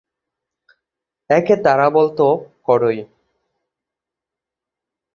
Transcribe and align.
একে 1.29 1.55
তারা 1.63 1.87
বলত 1.89 2.19
‘করই’। 2.63 2.99